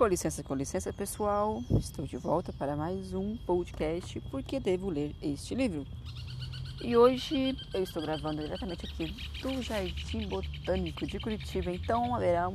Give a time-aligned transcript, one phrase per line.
[0.00, 1.62] Com licença, com licença, pessoal.
[1.78, 5.86] Estou de volta para mais um podcast porque devo ler este livro.
[6.82, 11.70] E hoje eu estou gravando diretamente aqui do Jardim Botânico de Curitiba.
[11.70, 12.50] Então haverá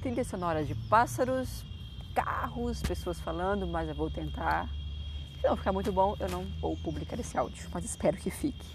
[0.00, 1.62] trilha sonora de pássaros,
[2.14, 4.66] carros, pessoas falando, mas eu vou tentar.
[5.42, 8.66] Se não ficar muito bom, eu não vou publicar esse áudio, mas espero que fique.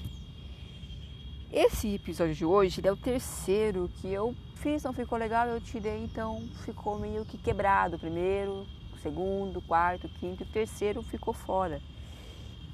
[1.51, 6.03] Esse episódio de hoje é o terceiro que eu fiz, não ficou legal, eu tirei,
[6.03, 7.97] então ficou meio que quebrado.
[7.97, 8.67] Primeiro,
[9.01, 11.81] segundo, quarto, quinto e terceiro ficou fora.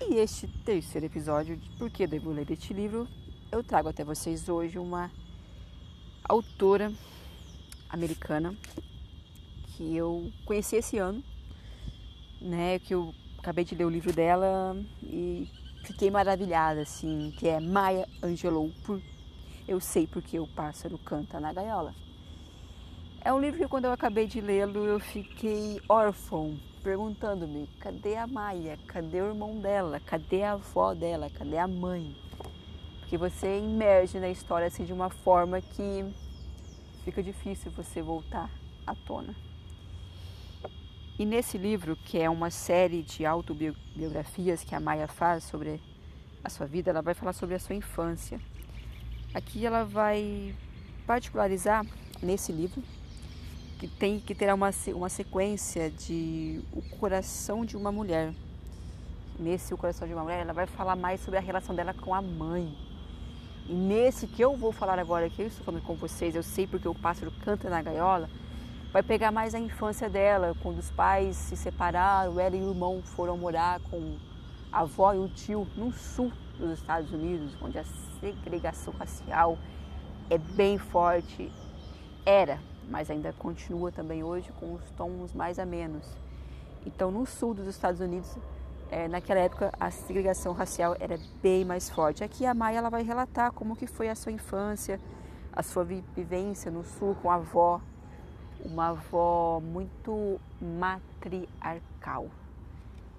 [0.02, 3.08] E este terceiro episódio, por que devo ler este livro,
[3.52, 5.12] eu trago até vocês hoje uma
[6.28, 6.92] autora
[7.90, 8.56] americana
[9.76, 11.24] que eu conheci esse ano,
[12.42, 15.50] né, que eu acabei de ler o livro dela e
[15.86, 19.02] fiquei maravilhada, assim, que é Maya Angelou, por
[19.68, 21.96] Eu Sei Porque o Pássaro Canta na Gaiola.
[23.20, 28.28] É um livro que quando eu acabei de lê-lo eu fiquei órfão, perguntando-me, cadê a
[28.28, 28.78] Maia?
[28.86, 30.00] Cadê o irmão dela?
[30.00, 31.32] Cadê a avó dela?
[31.32, 32.16] Cadê a mãe?
[33.00, 36.06] Porque você emerge na história assim de uma forma que
[37.04, 38.52] fica difícil você voltar
[38.86, 39.36] à tona.
[41.18, 45.82] E nesse livro, que é uma série de autobiografias que a Maia faz sobre
[46.44, 48.40] a sua vida, ela vai falar sobre a sua infância.
[49.36, 50.56] Aqui ela vai
[51.06, 51.86] particularizar
[52.24, 52.82] nesse livro
[53.78, 58.34] que tem que terá uma, uma sequência de o coração de uma mulher.
[59.38, 62.16] Nesse o coração de uma mulher, ela vai falar mais sobre a relação dela com
[62.16, 62.74] a mãe.
[63.68, 66.66] E nesse que eu vou falar agora, que eu estou falando com vocês, eu sei
[66.66, 68.30] porque o pássaro canta na gaiola
[68.94, 73.02] vai pegar mais a infância dela, quando os pais se separaram, ela e o irmão
[73.04, 74.16] foram morar com
[74.72, 77.84] a avó e o tio no sul dos Estados Unidos, onde a
[78.20, 79.58] segregação racial
[80.30, 81.52] é bem forte.
[82.26, 86.06] Era, mas ainda continua também hoje com os tons mais a menos.
[86.86, 88.38] Então, no sul dos Estados Unidos,
[88.90, 92.24] é, naquela época, a segregação racial era bem mais forte.
[92.24, 95.00] Aqui a Maia ela vai relatar como que foi a sua infância,
[95.52, 97.82] a sua vivência no sul com a avó,
[98.64, 102.30] uma avó muito matriarcal.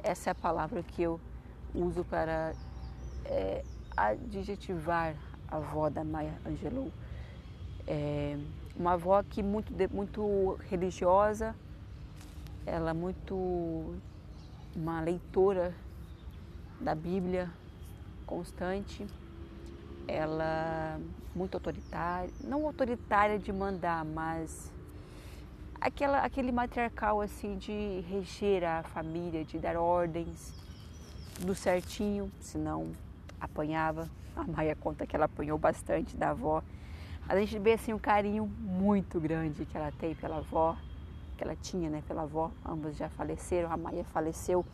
[0.02, 1.20] Essa é a palavra que eu
[1.74, 2.54] uso para
[3.28, 3.64] é,
[3.96, 5.14] adjetivar
[5.48, 6.92] a avó da Maya Angelou.
[7.86, 8.36] É,
[8.76, 11.54] uma avó que muito, muito religiosa,
[12.64, 13.94] ela muito
[14.74, 15.74] uma leitora
[16.80, 17.50] da Bíblia
[18.26, 19.06] constante,
[20.06, 21.00] ela
[21.34, 24.70] muito autoritária, não autoritária de mandar, mas
[25.80, 30.52] aquela, aquele matriarcal assim de reger a família, de dar ordens
[31.40, 32.92] do certinho, senão
[33.40, 34.08] apanhava.
[34.34, 36.62] A Maia conta que ela apanhou bastante da avó.
[37.28, 40.76] A gente vê assim um carinho muito grande que ela tem pela avó,
[41.36, 42.50] que ela tinha, né, pela avó.
[42.64, 43.70] Ambas já faleceram.
[43.72, 44.64] A Maia faleceu.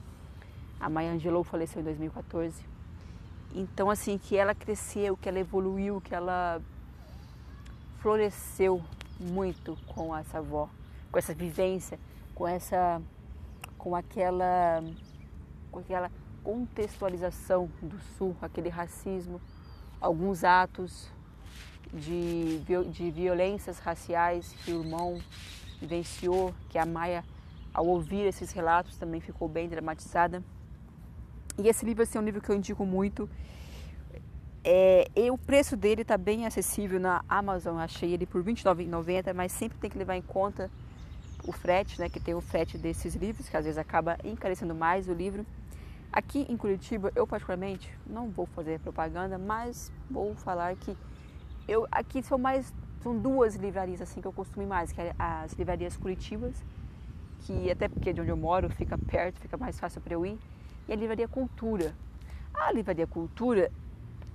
[0.81, 2.65] A Maia Angelou faleceu em 2014.
[3.55, 6.61] Então assim que ela cresceu, que ela evoluiu, que ela
[8.01, 8.83] floresceu
[9.21, 10.69] muito com essa avó
[11.12, 12.01] com essa vivência,
[12.34, 13.01] com essa
[13.77, 14.83] com aquela
[15.71, 16.11] com aquela
[16.42, 19.41] contextualização do sul, aquele racismo,
[20.00, 21.10] alguns atos
[21.92, 22.60] de,
[22.91, 25.20] de violências raciais que o irmão
[25.80, 27.25] vivenciou, que a Maia,
[27.72, 30.42] ao ouvir esses relatos, também ficou bem dramatizada.
[31.58, 33.28] E esse livro assim, é um livro que eu indico muito.
[34.64, 39.53] É, o preço dele está bem acessível na Amazon, achei ele por R$ 29,90, mas
[39.53, 40.70] sempre tem que levar em conta
[41.44, 45.09] o frete, né, que tem o frete desses livros, que às vezes acaba encarecendo mais
[45.09, 45.44] o livro.
[46.12, 50.95] Aqui em Curitiba, eu particularmente não vou fazer propaganda, mas vou falar que
[51.67, 52.71] eu aqui são mais
[53.03, 56.55] são duas livrarias assim que eu costumo mais, que é as livrarias Curitibas,
[57.41, 60.39] que até porque de onde eu moro fica perto, fica mais fácil para eu ir,
[60.87, 61.95] e a livraria Cultura.
[62.55, 63.72] A livraria Cultura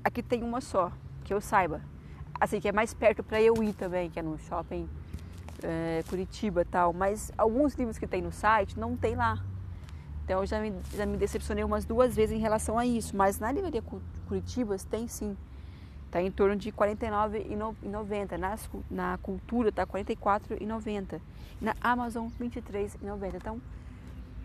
[0.04, 0.92] aqui tem uma só,
[1.24, 1.82] que eu saiba.
[2.40, 4.90] Assim que é mais perto para eu ir também, que é no shopping
[5.64, 9.42] é, Curitiba tal, mas alguns livros que tem no site não tem lá.
[10.28, 13.40] Então eu já me, já me decepcionei umas duas vezes em relação a isso, mas
[13.40, 13.82] na livraria
[14.28, 15.38] Curitiba tem sim.
[16.06, 18.38] Está em torno de R$ 49,90.
[18.38, 18.58] Na,
[18.92, 21.22] na Cultura está R$ 44,90.
[21.62, 23.36] Na Amazon, R$ 23,90.
[23.36, 23.62] Então,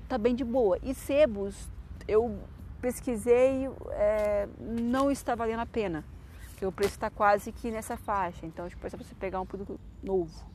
[0.08, 0.78] tá bem de boa.
[0.84, 1.68] E sebos,
[2.06, 2.38] eu
[2.80, 6.04] pesquisei, é, não está valendo a pena.
[6.50, 8.46] Porque o preço está quase que nessa faixa.
[8.46, 10.46] Então, tipo, é para você pegar um produto novo.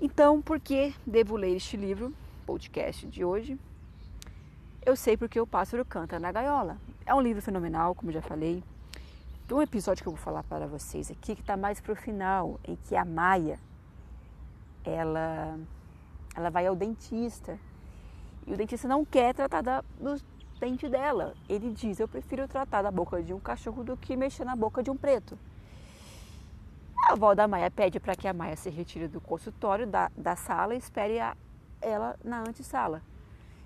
[0.00, 2.14] Então, por que devo ler este livro,
[2.46, 3.58] podcast de hoje?
[4.84, 6.76] Eu sei porque o pássaro canta na gaiola.
[7.06, 8.64] É um livro fenomenal, como já falei.
[9.46, 11.96] Tem um episódio que eu vou falar para vocês aqui que está mais para o
[11.96, 13.60] final, em que a Maia,
[14.84, 15.56] ela
[16.34, 17.58] ela vai ao dentista
[18.44, 20.20] e o dentista não quer tratar da, do
[20.58, 21.34] dente dela.
[21.48, 24.82] Ele diz: Eu prefiro tratar da boca de um cachorro do que mexer na boca
[24.82, 25.38] de um preto.
[27.08, 30.34] A avó da Maia pede para que a Maia se retire do consultório, da, da
[30.34, 31.36] sala e espere a,
[31.80, 33.00] ela na antessala.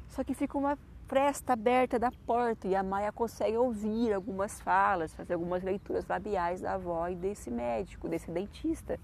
[0.09, 5.14] Só que fica uma fresta aberta da porta e a Maia consegue ouvir algumas falas,
[5.14, 8.99] fazer algumas leituras labiais da avó e desse médico, desse dentista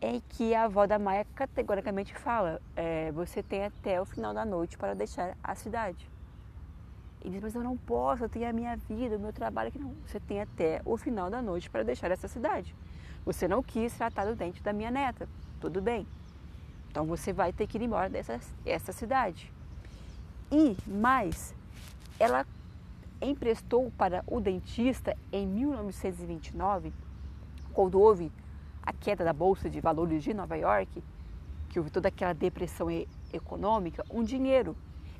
[0.00, 4.44] em que a avó da Maia categoricamente fala: é, você tem até o final da
[4.44, 6.08] noite para deixar a cidade.
[7.22, 9.78] E diz: mas eu não posso, eu tenho a minha vida, o meu trabalho aqui.
[9.78, 12.74] Não, você tem até o final da noite para deixar essa cidade.
[13.24, 15.28] Você não quis tratar do dente da minha neta,
[15.60, 16.06] tudo bem.
[16.90, 19.52] Então você vai ter que ir embora dessa essa cidade.
[20.52, 21.54] E mais,
[22.18, 22.44] ela
[23.22, 26.92] emprestou para o dentista em 1929,
[27.72, 28.32] quando houve
[28.82, 31.02] a queda da bolsa de valores de Nova York,
[31.68, 32.88] que houve toda aquela depressão
[33.32, 34.76] econômica, um dinheiro.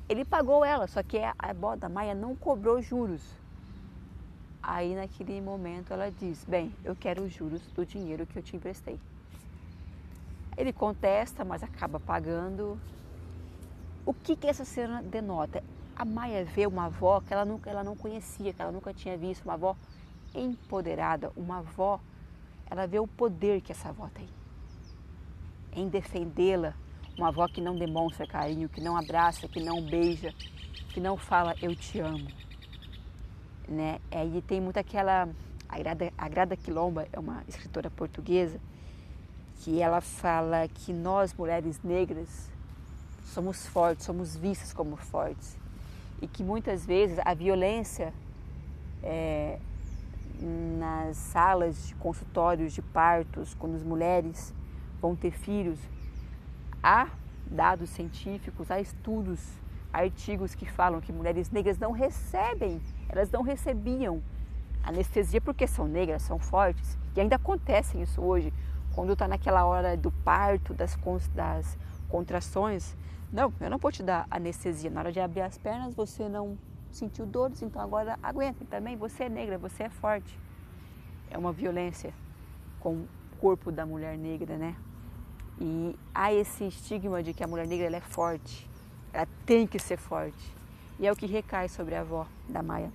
[0.09, 3.21] Ele pagou ela, só que a Boda Maia não cobrou juros.
[4.61, 8.55] Aí naquele momento ela diz: Bem, eu quero os juros do dinheiro que eu te
[8.55, 8.99] emprestei.
[10.57, 12.77] Ele contesta, mas acaba pagando.
[14.05, 15.63] O que, que essa cena denota?
[15.95, 19.17] A Maia vê uma avó que ela nunca ela não conhecia, que ela nunca tinha
[19.17, 19.75] visto, uma avó
[20.33, 21.99] empoderada, uma avó
[22.69, 24.27] ela vê o poder que essa avó tem
[25.73, 26.73] em defendê-la.
[27.17, 30.33] Uma avó que não demonstra carinho, que não abraça, que não beija,
[30.89, 32.27] que não fala eu te amo.
[33.67, 33.99] Né?
[34.35, 35.29] E tem muito aquela.
[35.67, 38.59] A Grada, a Grada Quilomba é uma escritora portuguesa
[39.57, 42.51] que ela fala que nós, mulheres negras,
[43.31, 45.57] somos fortes, somos vistas como fortes.
[46.21, 48.13] E que muitas vezes a violência
[49.01, 49.57] é,
[50.77, 54.53] nas salas de consultórios de partos, quando as mulheres
[55.01, 55.79] vão ter filhos,
[56.83, 57.07] há
[57.45, 59.39] dados científicos, há estudos,
[59.91, 64.21] artigos que falam que mulheres negras não recebem, elas não recebiam
[64.83, 66.97] anestesia porque são negras, são fortes.
[67.15, 68.53] E ainda acontece isso hoje,
[68.93, 70.97] quando está naquela hora do parto, das,
[71.35, 71.77] das
[72.09, 72.95] contrações.
[73.31, 74.89] Não, eu não vou te dar anestesia.
[74.89, 76.57] Na hora de abrir as pernas, você não
[76.91, 78.97] sentiu dores, então agora aguenta também.
[78.97, 80.37] Você é negra, você é forte.
[81.29, 82.13] É uma violência
[82.79, 83.07] com o
[83.39, 84.75] corpo da mulher negra, né?
[85.61, 88.69] E há esse estigma de que a mulher negra é forte,
[89.13, 90.53] ela tem que ser forte.
[90.99, 92.91] E é o que recai sobre a avó da Maia.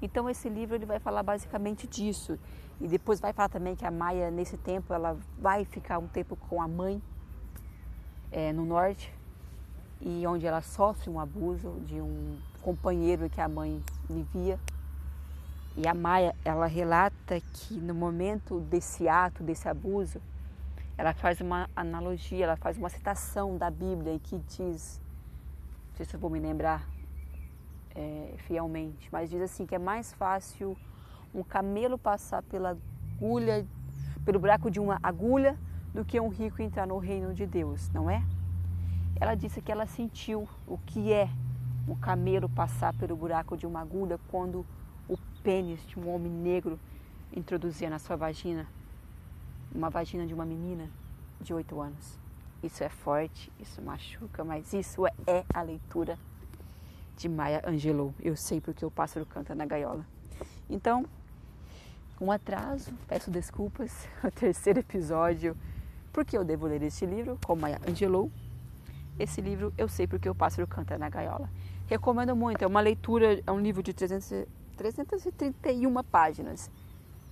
[0.00, 2.38] Então esse livro ele vai falar basicamente disso.
[2.80, 6.36] E depois vai falar também que a Maia, nesse tempo, ela vai ficar um tempo
[6.36, 7.02] com a mãe
[8.30, 9.12] é, no norte,
[10.00, 14.58] e onde ela sofre um abuso de um companheiro que a mãe vivia.
[15.76, 20.20] E a Maia, ela relata que no momento desse ato, desse abuso,
[20.96, 25.00] ela faz uma analogia, ela faz uma citação da Bíblia que diz,
[25.90, 26.88] não sei se eu vou me lembrar
[27.94, 30.76] é, fielmente, mas diz assim que é mais fácil
[31.34, 32.76] um camelo passar pela
[33.16, 33.66] agulha,
[34.24, 35.58] pelo buraco de uma agulha,
[35.96, 38.22] do que um rico entrar no reino de Deus, não é?
[39.18, 41.26] Ela disse que ela sentiu o que é
[41.88, 44.66] um camelo passar pelo buraco de uma agulha quando
[45.08, 46.78] o pênis de um homem negro
[47.34, 48.66] introduzia na sua vagina,
[49.74, 50.90] uma vagina de uma menina
[51.40, 52.18] de oito anos.
[52.62, 56.18] Isso é forte, isso machuca, mas isso é a leitura
[57.16, 58.14] de Maya Angelou.
[58.20, 60.04] Eu sei porque o pássaro canta na gaiola.
[60.68, 61.06] Então,
[62.20, 65.56] um atraso, peço desculpas, o terceiro episódio,
[66.16, 68.32] porque eu devo ler este livro com Maya Angelou
[69.18, 71.50] esse livro eu sei porque o pássaro canta na gaiola.
[71.86, 74.46] Recomendo muito, é uma leitura, é um livro de 300,
[74.76, 76.70] 331 páginas,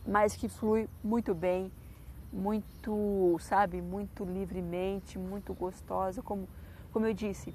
[0.07, 1.73] mas que flui muito bem,
[2.33, 6.47] muito, sabe, muito livremente, muito gostosa, como,
[6.93, 7.55] como eu disse.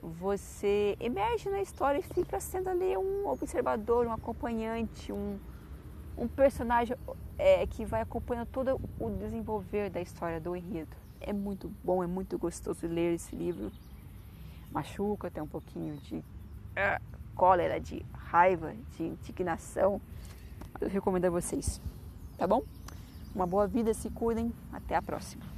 [0.00, 5.38] Você emerge na história e fica sendo ali um observador, um acompanhante, um,
[6.18, 6.96] um personagem
[7.38, 10.94] é, que vai acompanhando todo o desenvolver da história do enredo.
[11.20, 13.70] É muito bom, é muito gostoso ler esse livro.
[14.70, 17.02] Machuca, tem um pouquinho de uh,
[17.34, 20.00] cólera, de raiva, de indignação.
[20.80, 21.80] Eu recomendo a vocês,
[22.36, 22.62] tá bom?
[23.34, 24.52] Uma boa vida, se cuidem.
[24.72, 25.57] Até a próxima.